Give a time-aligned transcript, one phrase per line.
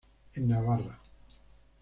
[0.33, 0.99] En Navarra.